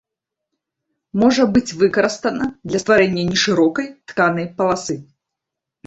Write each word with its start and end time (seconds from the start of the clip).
Можа 1.23 1.43
быць 1.59 1.75
выкарыстана 1.83 2.45
для 2.73 2.83
стварэння 2.87 3.23
нешырокай 3.31 3.87
тканай 4.07 4.53
паласы. 4.61 5.03